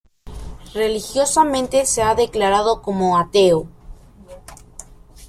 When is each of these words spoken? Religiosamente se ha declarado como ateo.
Religiosamente 0.73 1.85
se 1.85 2.01
ha 2.01 2.15
declarado 2.15 2.81
como 2.81 3.19
ateo. 3.19 3.67